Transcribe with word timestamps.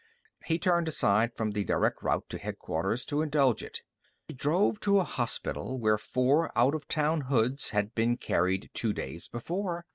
He 0.47 0.57
turned 0.57 0.87
aside 0.87 1.35
from 1.35 1.51
the 1.51 1.63
direct 1.63 2.01
route 2.01 2.27
to 2.29 2.39
Headquarters 2.39 3.05
to 3.05 3.21
indulge 3.21 3.61
it. 3.61 3.83
He 4.27 4.33
drove 4.33 4.79
to 4.79 4.97
a 4.97 5.03
hospital 5.03 5.77
where 5.79 5.99
four 5.99 6.51
out 6.57 6.73
of 6.73 6.87
town 6.87 7.21
hoods 7.29 7.69
had 7.69 7.93
been 7.93 8.17
carried 8.17 8.71
two 8.73 8.93
days 8.93 9.27
before. 9.27 9.85